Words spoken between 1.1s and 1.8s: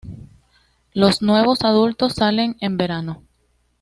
nuevos